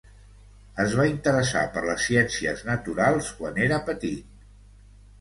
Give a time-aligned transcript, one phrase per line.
[0.83, 4.47] Es va interessar per les ciències naturals quan era petit.